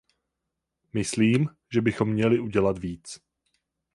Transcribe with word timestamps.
Myslím, 0.93 1.49
že 1.73 1.81
bychom 1.81 2.09
měli 2.09 2.39
udělat 2.39 2.77
víc. 2.79 3.19